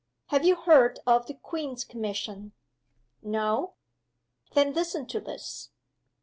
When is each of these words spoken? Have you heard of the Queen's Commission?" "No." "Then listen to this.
Have 0.29 0.43
you 0.43 0.55
heard 0.55 0.99
of 1.05 1.27
the 1.27 1.35
Queen's 1.35 1.83
Commission?" 1.83 2.53
"No." 3.21 3.75
"Then 4.55 4.73
listen 4.73 5.05
to 5.05 5.19
this. 5.19 5.69